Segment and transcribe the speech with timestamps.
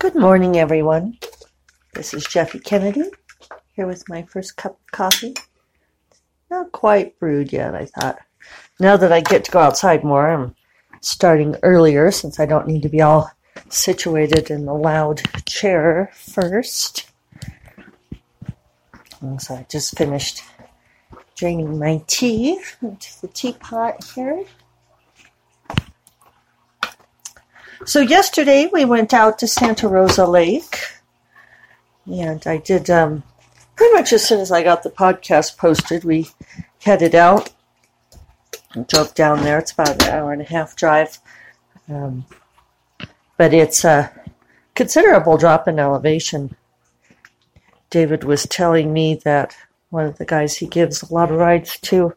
[0.00, 1.18] Good morning, everyone.
[1.92, 3.10] This is Jeffe Kennedy
[3.74, 5.34] here with my first cup of coffee.
[6.50, 8.18] Not quite brewed yet, I thought.
[8.78, 10.54] Now that I get to go outside more, I'm
[11.02, 13.30] starting earlier since I don't need to be all
[13.68, 17.10] situated in the loud chair first.
[19.20, 20.42] And so I just finished
[21.36, 24.46] draining my tea into the teapot here.
[27.86, 30.80] So yesterday we went out to Santa Rosa Lake,
[32.04, 33.22] and I did um,
[33.74, 36.28] pretty much as soon as I got the podcast posted, we
[36.82, 37.50] headed out
[38.74, 39.58] and drove down there.
[39.58, 41.18] It's about an hour and a half drive,
[41.88, 42.26] um,
[43.38, 44.12] but it's a
[44.74, 46.54] considerable drop in elevation.
[47.88, 49.56] David was telling me that
[49.88, 52.14] one of the guys he gives a lot of rides to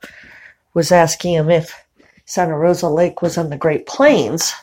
[0.74, 1.86] was asking him if
[2.26, 4.54] Santa Rosa Lake was on the Great Plains.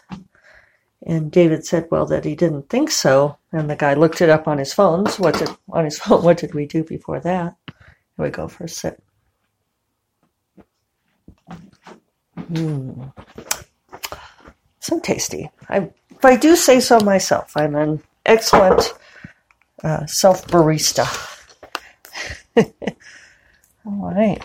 [1.07, 3.39] And David said, well, that he didn't think so.
[3.53, 5.07] And the guy looked it up on his phone.
[5.07, 7.57] So what did, on his phone, what did we do before that?
[7.67, 7.77] Here
[8.19, 9.03] we go for a sip.
[12.37, 13.13] Mmm.
[14.81, 15.51] So tasty.
[15.69, 18.93] I, if I do say so myself, I'm an excellent
[19.83, 21.07] uh, self barista.
[23.87, 24.43] All right.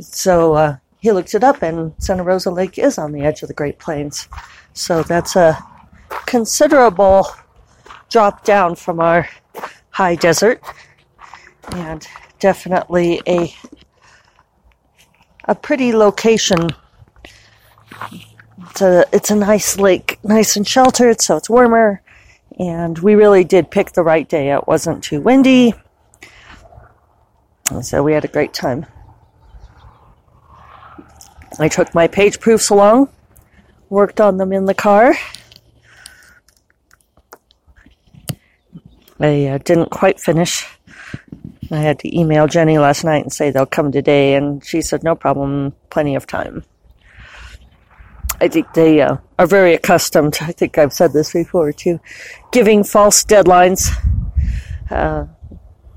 [0.00, 3.48] So, uh, he looked it up, and Santa Rosa Lake is on the edge of
[3.48, 4.28] the Great Plains.
[4.72, 5.58] So that's a
[6.26, 7.26] considerable
[8.10, 9.28] drop down from our
[9.90, 10.62] high desert,
[11.72, 12.06] and
[12.38, 13.54] definitely a
[15.44, 16.70] a pretty location.
[18.70, 22.02] It's a it's a nice lake, nice and sheltered, so it's warmer.
[22.58, 24.50] And we really did pick the right day.
[24.52, 25.74] It wasn't too windy,
[27.82, 28.86] so we had a great time.
[31.58, 33.08] I took my page proofs along,
[33.88, 35.14] worked on them in the car.
[39.20, 40.66] I uh, didn't quite finish.
[41.70, 45.02] I had to email Jenny last night and say they'll come today, and she said
[45.02, 46.64] no problem, plenty of time.
[48.40, 51.98] I think they uh, are very accustomed, I think I've said this before too,
[52.52, 53.90] giving false deadlines,
[54.90, 55.26] uh,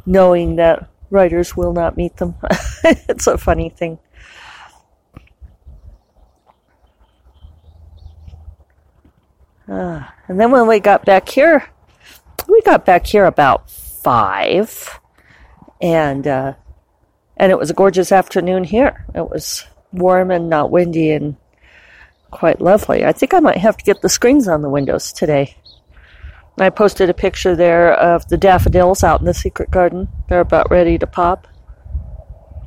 [0.06, 2.36] knowing that writers will not meet them.
[2.84, 4.00] it's a funny thing.
[9.72, 11.66] Uh, and then when we got back here,
[12.50, 15.00] we got back here about five,
[15.82, 16.54] and uh,
[17.38, 19.06] and it was a gorgeous afternoon here.
[19.16, 21.38] It was warm and not windy and
[22.32, 23.06] quite lovely.
[23.06, 25.56] I think I might have to get the screens on the windows today.
[26.60, 30.10] I posted a picture there of the daffodils out in the secret garden.
[30.28, 31.48] They're about ready to pop.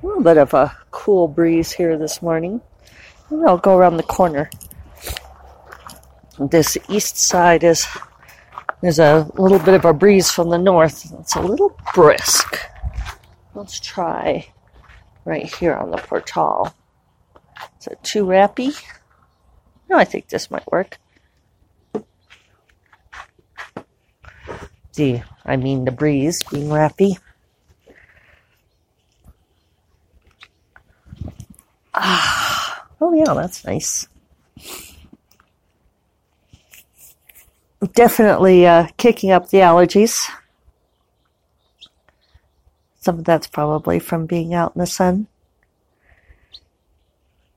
[0.02, 2.62] A little bit of a cool breeze here this morning.
[3.46, 4.48] I'll go around the corner
[6.38, 7.86] this east side is
[8.80, 11.10] there's a little bit of a breeze from the north.
[11.20, 12.58] It's a little brisk.
[13.54, 14.48] Let's try
[15.24, 16.74] right here on the portal.
[17.80, 18.78] Is it too rappy?
[19.88, 20.98] No, I think this might work.
[24.94, 27.18] The, I mean the breeze being rappy.
[31.94, 34.08] Ah, oh yeah, that's nice.
[37.92, 40.28] Definitely uh, kicking up the allergies.
[43.00, 45.26] Some of that's probably from being out in the sun.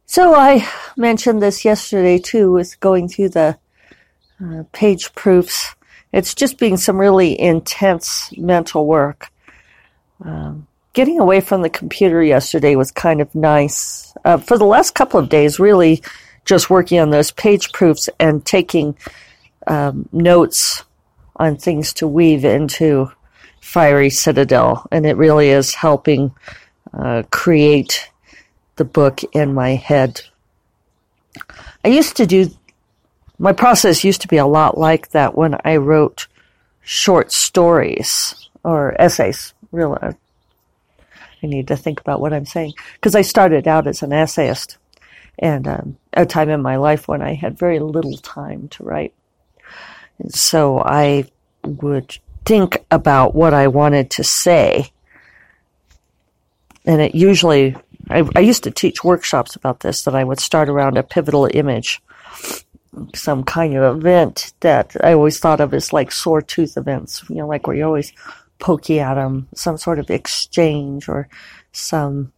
[0.05, 3.57] So I mentioned this yesterday too, with going through the
[4.43, 5.75] uh, page proofs.
[6.13, 9.31] It's just being some really intense mental work.
[10.23, 14.13] Um, getting away from the computer yesterday was kind of nice.
[14.23, 16.01] Uh, for the last couple of days, really
[16.45, 18.97] just working on those page proofs and taking
[19.67, 20.83] um, notes
[21.35, 23.11] on things to weave into
[23.61, 26.33] Fiery Citadel, and it really is helping
[26.93, 28.09] uh, create
[28.77, 30.21] the book in my head.
[31.83, 32.49] I used to do,
[33.37, 36.27] my process used to be a lot like that when I wrote
[36.81, 39.53] short stories or essays.
[39.71, 40.15] Really, I
[41.45, 44.77] need to think about what I'm saying because I started out as an essayist
[45.37, 49.13] and um, a time in my life when I had very little time to write.
[50.29, 51.25] So I
[51.63, 54.91] would think about what I wanted to say.
[56.85, 57.75] And it usually,
[58.09, 61.49] I, I used to teach workshops about this, that I would start around a pivotal
[61.53, 62.01] image,
[63.13, 67.35] some kind of event that I always thought of as like sore tooth events, you
[67.35, 68.13] know, like where you're always
[68.59, 71.27] poking at them, some sort of exchange or
[71.73, 72.31] some,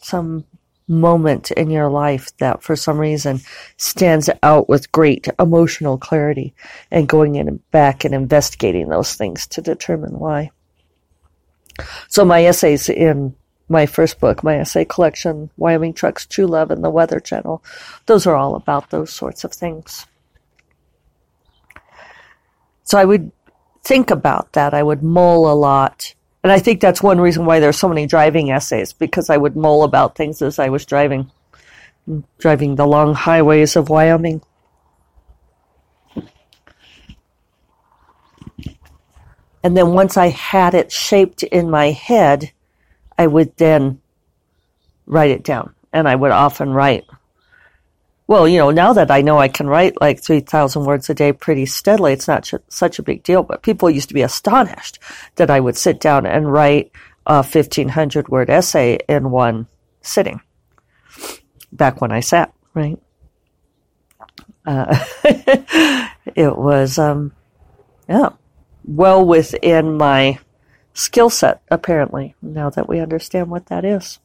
[0.00, 0.44] some
[0.86, 3.40] moment in your life that for some reason
[3.76, 6.54] stands out with great emotional clarity
[6.90, 10.50] and going in and back and investigating those things to determine why.
[12.08, 13.34] So my essays in
[13.68, 17.64] my first book, my essay collection, Wyoming Trucks, True Love, and the Weather Channel,
[18.06, 20.06] those are all about those sorts of things.
[22.84, 23.32] So I would
[23.82, 24.74] think about that.
[24.74, 26.13] I would mull a lot
[26.44, 29.56] and I think that's one reason why there's so many driving essays, because I would
[29.56, 31.30] mull about things as I was driving,
[32.38, 34.42] driving the long highways of Wyoming.
[39.62, 42.52] And then once I had it shaped in my head,
[43.16, 44.02] I would then
[45.06, 45.74] write it down.
[45.94, 47.06] And I would often write
[48.26, 51.32] well, you know, now that I know I can write like 3,000 words a day
[51.32, 53.42] pretty steadily, it's not ch- such a big deal.
[53.42, 54.98] But people used to be astonished
[55.36, 56.90] that I would sit down and write
[57.26, 59.66] a 1,500 word essay in one
[60.00, 60.40] sitting
[61.72, 62.98] back when I sat, right?
[64.64, 65.04] Uh,
[66.34, 67.32] it was, um,
[68.08, 68.30] yeah,
[68.84, 70.38] well within my
[70.94, 74.18] skill set, apparently, now that we understand what that is.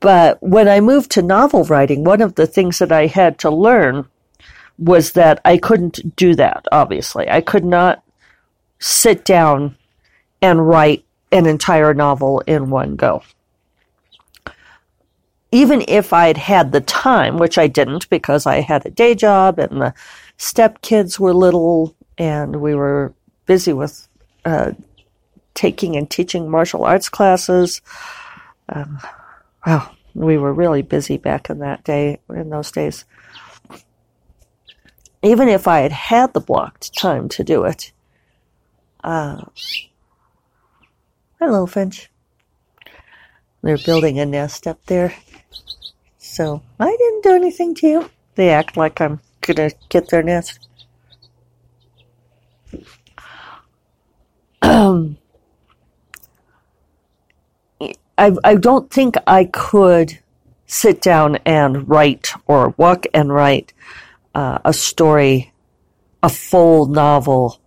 [0.00, 3.50] But when I moved to novel writing, one of the things that I had to
[3.50, 4.06] learn
[4.78, 7.28] was that I couldn't do that, obviously.
[7.30, 8.02] I could not
[8.78, 9.76] sit down
[10.42, 13.22] and write an entire novel in one go.
[15.50, 19.58] Even if I'd had the time, which I didn't because I had a day job
[19.58, 19.94] and the
[20.38, 23.14] stepkids were little and we were
[23.46, 24.08] busy with
[24.44, 24.72] uh,
[25.54, 27.80] taking and teaching martial arts classes.
[28.68, 29.00] Um,
[29.66, 33.04] Wow, we were really busy back in that day, in those days.
[35.22, 37.90] Even if I had had the blocked time to do it.
[39.02, 39.42] Uh,
[41.40, 42.08] hello, Finch.
[43.62, 45.12] They're building a nest up there.
[46.18, 48.10] So I didn't do anything to you.
[48.36, 50.68] They act like I'm gonna get their nest.
[58.18, 60.18] I, I don't think I could
[60.66, 63.72] sit down and write or walk and write
[64.34, 65.52] uh, a story,
[66.22, 67.60] a full novel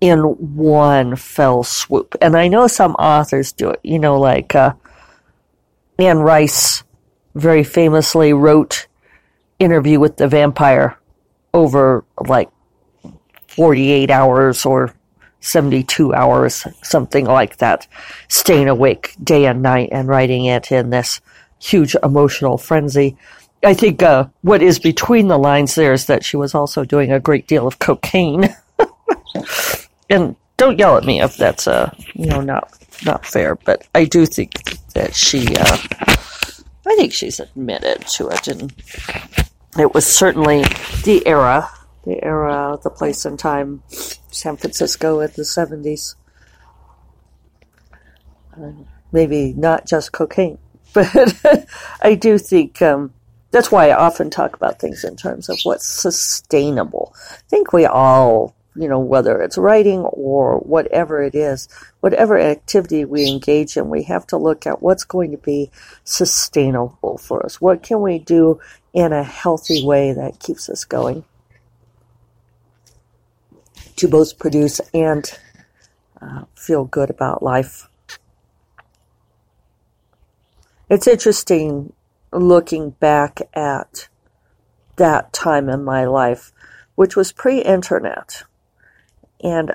[0.00, 2.16] in one fell swoop.
[2.20, 4.72] And I know some authors do it, you know, like uh,
[5.98, 6.82] Anne Rice
[7.34, 8.86] very famously wrote
[9.58, 10.98] Interview with the Vampire
[11.52, 12.48] over like
[13.48, 14.94] 48 hours or
[15.40, 17.86] 72 hours, something like that,
[18.28, 21.20] staying awake day and night and writing it in this
[21.58, 23.16] huge emotional frenzy.
[23.62, 27.12] I think uh, what is between the lines there is that she was also doing
[27.12, 28.54] a great deal of cocaine.
[30.10, 32.72] and don't yell at me if that's uh, you know not
[33.04, 34.52] not fair, but I do think
[34.94, 35.78] that she uh,
[36.86, 38.72] I think she's admitted to it and
[39.78, 40.62] it was certainly
[41.04, 41.68] the era
[42.04, 43.82] the era, the place and time,
[44.30, 46.14] San Francisco in the 70s.
[48.56, 48.72] Uh,
[49.12, 50.58] maybe not just cocaine,
[50.92, 51.66] but
[52.02, 53.12] I do think um,
[53.50, 57.14] that's why I often talk about things in terms of what's sustainable.
[57.30, 61.68] I think we all, you know, whether it's writing or whatever it is,
[62.00, 65.70] whatever activity we engage in, we have to look at what's going to be
[66.04, 67.60] sustainable for us.
[67.60, 68.60] What can we do
[68.92, 71.24] in a healthy way that keeps us going?
[74.00, 75.38] To both produce and
[76.22, 77.88] uh, feel good about life.
[80.88, 81.92] It's interesting
[82.32, 84.08] looking back at
[84.96, 86.50] that time in my life,
[86.94, 88.42] which was pre internet.
[89.44, 89.74] And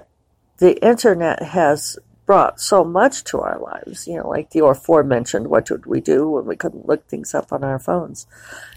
[0.58, 5.70] the internet has brought so much to our lives, you know, like the aforementioned, what
[5.70, 8.26] would we do when we couldn't look things up on our phones?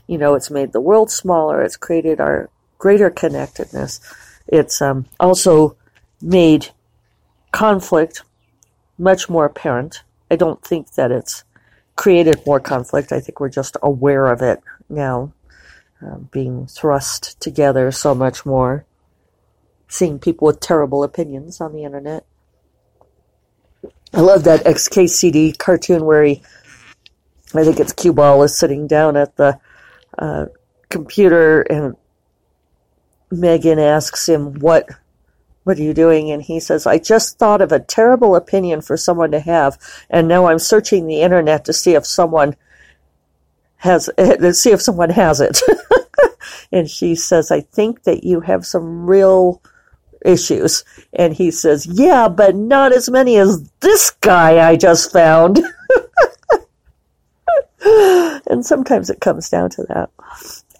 [0.06, 4.00] You know, it's made the world smaller, it's created our greater connectedness
[4.48, 5.76] it's um, also
[6.20, 6.68] made
[7.52, 8.22] conflict
[8.98, 10.02] much more apparent.
[10.30, 11.44] I don't think that it's
[11.96, 13.12] created more conflict.
[13.12, 15.32] I think we're just aware of it now,
[16.04, 18.84] uh, being thrust together so much more.
[19.88, 22.24] Seeing people with terrible opinions on the internet.
[24.12, 26.42] I love that XKCD cartoon where he,
[27.54, 29.58] I think it's Cue Ball, is sitting down at the
[30.18, 30.46] uh,
[30.88, 31.96] computer and
[33.30, 34.88] Megan asks him, what,
[35.64, 36.30] what are you doing?
[36.30, 39.78] And he says, I just thought of a terrible opinion for someone to have.
[40.08, 42.56] And now I'm searching the internet to see if someone
[43.76, 45.60] has, to see if someone has it.
[46.72, 49.62] and she says, I think that you have some real
[50.24, 50.84] issues.
[51.12, 55.60] And he says, yeah, but not as many as this guy I just found.
[57.84, 60.10] and sometimes it comes down to that.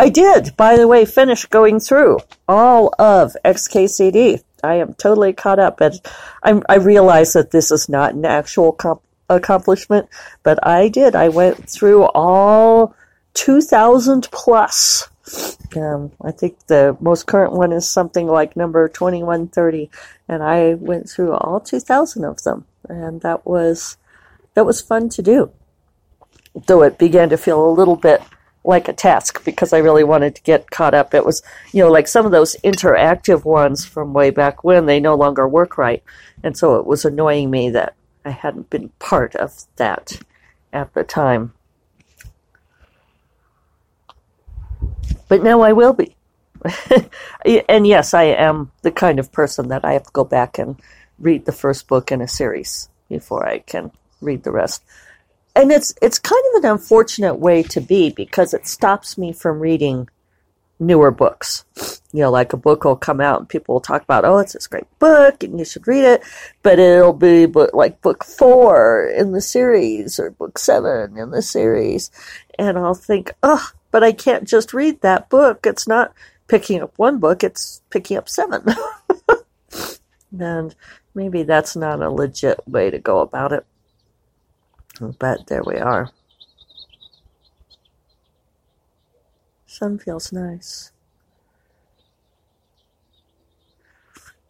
[0.00, 4.43] I did, by the way, finish going through all of XKCD.
[4.62, 6.00] I am totally caught up, and
[6.43, 10.09] I'm, i realize that this is not an actual comp- accomplishment,
[10.43, 11.17] but I did.
[11.17, 12.95] I went through all
[13.35, 15.09] 2,000 plus.
[15.76, 19.90] Um, I think the most current one is something like number 2130,
[20.28, 23.97] and I went through all 2,000 of them, and that was
[24.55, 25.50] that was fun to do.
[26.67, 28.23] Though it began to feel a little bit
[28.64, 31.14] like a task because I really wanted to get caught up.
[31.14, 35.00] It was, you know, like some of those interactive ones from way back when they
[35.00, 36.02] no longer work right,
[36.42, 40.20] and so it was annoying me that I hadn't been part of that
[40.72, 41.54] at the time.
[45.28, 46.16] But now I will be.
[47.68, 50.80] and yes, I am the kind of person that I have to go back and
[51.18, 54.82] read the first book in a series before I can read the rest.
[55.58, 59.58] And it's it's kind of an unfortunate way to be because it stops me from
[59.58, 60.08] reading
[60.78, 61.64] newer books.
[62.12, 64.52] You know, like a book will come out and people will talk about, oh, it's
[64.52, 66.22] this great book and you should read it,
[66.62, 71.42] but it'll be book, like book four in the series or book seven in the
[71.42, 72.12] series.
[72.56, 75.66] And I'll think, oh, but I can't just read that book.
[75.66, 76.12] It's not
[76.46, 78.64] picking up one book, it's picking up seven.
[80.38, 80.72] and
[81.16, 83.66] maybe that's not a legit way to go about it.
[85.00, 86.11] But there we are.
[89.67, 90.93] Sun feels nice.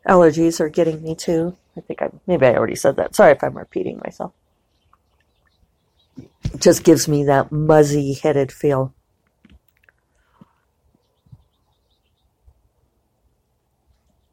[0.09, 1.57] Allergies are getting me too.
[1.77, 3.15] I think I maybe I already said that.
[3.15, 4.33] Sorry if I'm repeating myself.
[6.17, 8.95] It just gives me that muzzy headed feel.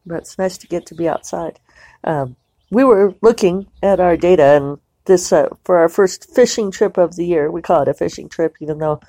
[0.05, 1.59] but it's nice to get to be outside.
[2.03, 2.35] Um,
[2.69, 7.15] we were looking at our data, and this uh, for our first fishing trip of
[7.15, 7.49] the year.
[7.49, 8.99] We call it a fishing trip, even though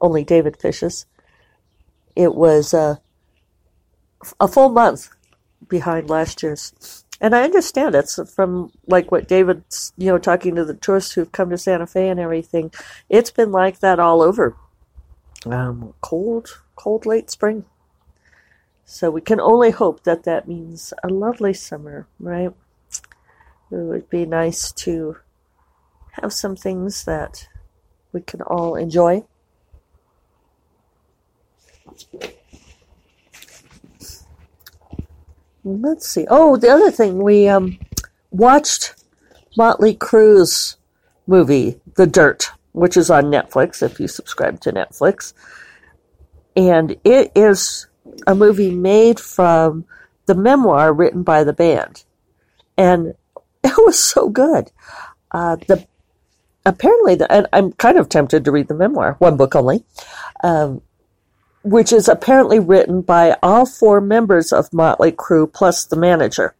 [0.00, 1.06] only David fishes.
[2.16, 2.96] It was uh,
[4.40, 5.10] a full month
[5.68, 10.64] behind last year's, and I understand it's from like what David's, you know, talking to
[10.64, 12.72] the tourists who've come to Santa Fe and everything.
[13.08, 14.56] It's been like that all over.
[15.46, 17.64] Um, cold, cold late spring.
[18.84, 22.52] So we can only hope that that means a lovely summer, right?
[23.70, 25.16] It would be nice to
[26.12, 27.48] have some things that
[28.12, 29.24] we can all enjoy.
[35.64, 36.26] Let's see.
[36.28, 37.78] Oh, the other thing we um,
[38.30, 38.94] watched
[39.56, 40.76] Motley Crue's
[41.26, 45.32] movie, The Dirt, which is on Netflix if you subscribe to Netflix,
[46.56, 47.86] and it is
[48.26, 49.84] a movie made from
[50.26, 52.04] the memoir written by the band,
[52.76, 53.14] and
[53.64, 54.70] it was so good.
[55.30, 55.86] Uh, the
[56.64, 59.84] apparently, and I'm kind of tempted to read the memoir, one book only,
[60.42, 60.82] um,
[61.62, 66.54] which is apparently written by all four members of Motley Crue plus the manager.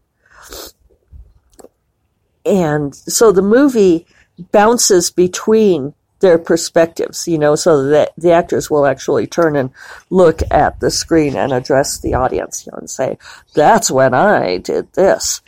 [2.45, 4.07] And so the movie
[4.51, 9.71] bounces between their perspectives, you know, so that the actors will actually turn and
[10.09, 13.19] look at the screen and address the audience, you know, and say,
[13.55, 15.43] that's when I did this.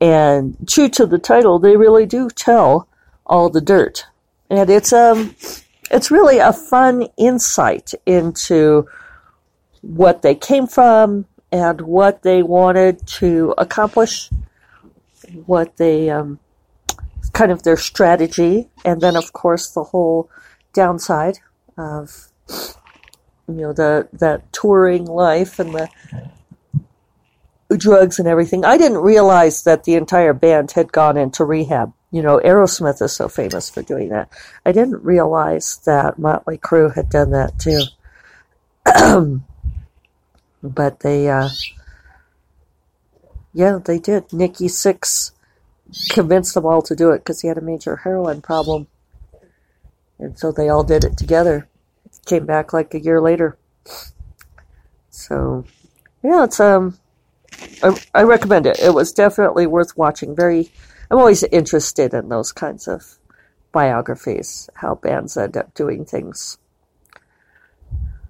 [0.00, 2.88] And true to the title, they really do tell
[3.26, 4.06] all the dirt.
[4.48, 5.34] And it's, um,
[5.90, 8.88] it's really a fun insight into
[9.82, 14.30] what they came from and what they wanted to accomplish,
[15.44, 16.38] what they, um,
[17.36, 20.30] kind of their strategy, and then of course the whole
[20.72, 21.38] downside
[21.76, 22.28] of
[23.46, 25.88] you know the that touring life and the
[27.76, 28.64] drugs and everything.
[28.64, 31.92] I didn't realize that the entire band had gone into rehab.
[32.16, 34.30] You know, Aerosmith is so famous for doing that.
[34.64, 37.82] I didn't realize that Motley Crue had done that too.
[40.62, 41.50] but they, uh,
[43.52, 44.32] yeah, they did.
[44.32, 45.32] Nikki Sixx
[46.08, 48.86] convinced them all to do it because he had a major heroin problem.
[50.18, 51.68] And so they all did it together.
[52.24, 53.58] Came back like a year later.
[55.10, 55.66] So,
[56.24, 56.96] yeah, it's um,
[57.82, 58.78] I, I recommend it.
[58.80, 60.34] It was definitely worth watching.
[60.34, 60.70] Very,
[61.10, 63.18] I'm always interested in those kinds of
[63.72, 66.58] biographies, how bands end up doing things.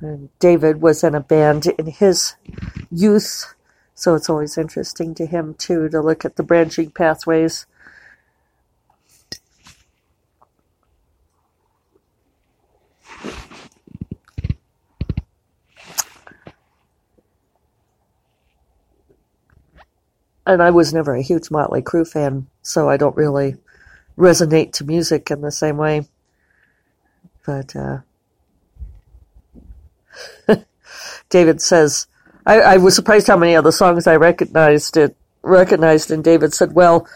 [0.00, 2.34] And David was in a band in his
[2.90, 3.54] youth
[3.98, 7.64] so it's always interesting to him too to look at the branching pathways.
[20.46, 23.56] And I was never a huge Motley Crue fan, so I don't really
[24.16, 26.06] resonate to music in the same way.
[27.44, 27.98] But uh,
[31.28, 32.06] David says,
[32.46, 36.52] I, I was surprised how many of the songs I recognized it recognized, and David
[36.52, 37.08] said, "Well,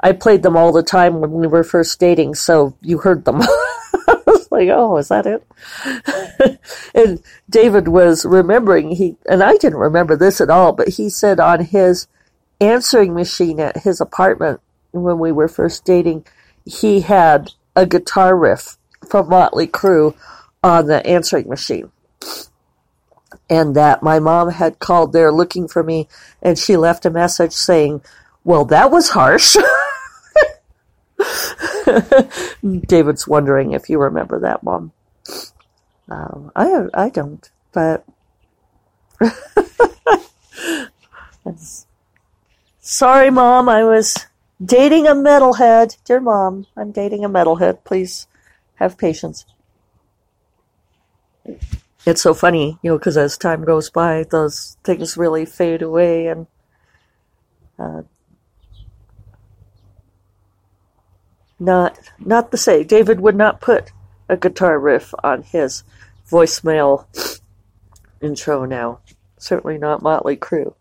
[0.00, 3.40] I played them all the time when we were first dating, so you heard them."
[4.08, 6.60] I was like, "Oh, is that it?"
[6.94, 11.38] and David was remembering he, and I didn't remember this at all, but he said
[11.38, 12.06] on his
[12.64, 14.60] answering machine at his apartment
[14.92, 16.26] when we were first dating,
[16.64, 18.76] he had a guitar riff
[19.08, 20.14] from Motley Crue
[20.62, 21.90] on the answering machine
[23.50, 26.08] and that my mom had called there looking for me
[26.42, 28.00] and she left a message saying,
[28.44, 29.56] well, that was harsh.
[32.86, 34.92] David's wondering if you remember that, Mom.
[36.08, 38.04] Um, I I don't, but
[42.84, 43.68] sorry, Mom.
[43.68, 44.26] I was
[44.64, 45.96] dating a metalhead.
[46.04, 47.84] Dear Mom, I'm dating a metalhead.
[47.84, 48.26] Please
[48.76, 49.44] have patience
[52.06, 56.26] it's so funny, you know, because as time goes by, those things really fade away
[56.26, 56.46] and
[57.78, 58.02] uh,
[61.58, 62.86] not not the same.
[62.86, 63.90] David would not put
[64.28, 65.82] a guitar riff on his
[66.30, 67.06] voicemail
[68.20, 69.00] intro now.
[69.38, 70.74] Certainly not Motley Crue.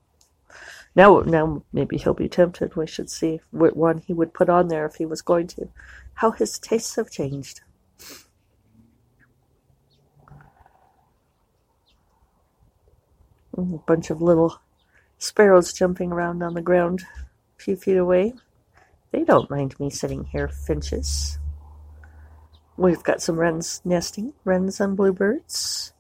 [0.96, 2.76] Now, now maybe he'll be tempted.
[2.76, 5.70] We should see what one he would put on there if he was going to.
[6.16, 7.62] How his tastes have changed.
[13.58, 14.60] A bunch of little
[15.18, 17.06] sparrows jumping around on the ground
[17.58, 18.34] a few feet away.
[19.12, 21.38] They don't mind me sitting here, finches.
[22.78, 25.94] We've got some wrens nesting, wrens and bluebirds.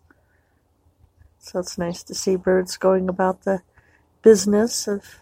[1.37, 3.61] So it's nice to see birds going about the
[4.23, 5.21] business of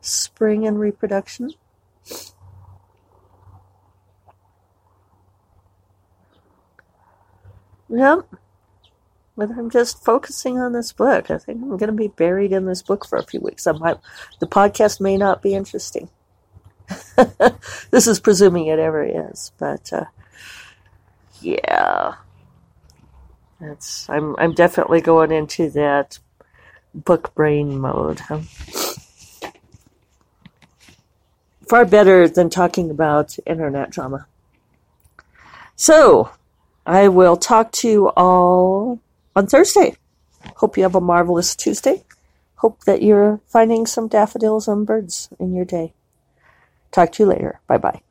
[0.00, 1.50] spring and reproduction.
[7.90, 8.26] Yep.
[9.36, 11.30] But I'm just focusing on this book.
[11.30, 13.66] I think I'm going to be buried in this book for a few weeks.
[13.66, 13.98] I might,
[14.38, 16.08] the podcast may not be interesting.
[17.90, 20.04] this is presuming it ever is, but uh,
[21.40, 22.14] yeah,
[23.60, 26.18] that's I'm I'm definitely going into that
[26.94, 28.20] book brain mode.
[31.68, 34.26] Far better than talking about internet drama.
[35.76, 36.30] So,
[36.86, 39.00] I will talk to you all
[39.34, 39.96] on Thursday.
[40.56, 42.04] Hope you have a marvelous Tuesday.
[42.56, 45.92] Hope that you're finding some daffodils and birds in your day.
[46.92, 47.60] Talk to you later.
[47.66, 48.02] Bye bye.